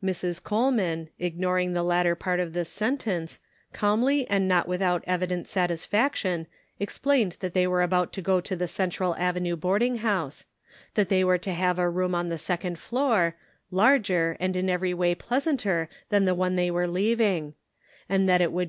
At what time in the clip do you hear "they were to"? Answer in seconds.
11.08-11.52